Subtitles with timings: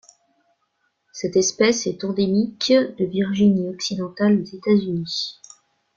[1.13, 5.37] Cette espèce est endémique de Virginie-Occidentale aux États-Unis.